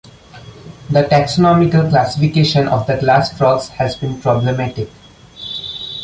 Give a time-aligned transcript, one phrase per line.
[0.89, 4.89] The taxonomical classification of the glass frogs has been problematic.